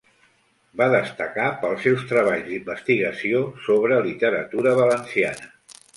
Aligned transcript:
Va 0.79 0.85
destacar 0.93 1.49
pels 1.65 1.85
seus 1.87 2.07
treballs 2.13 2.47
d'investigació 2.49 3.43
sobre 3.67 4.03
literatura 4.09 4.77
valenciana. 4.85 5.53